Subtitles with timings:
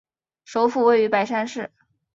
[0.45, 1.71] 首府位于白山市。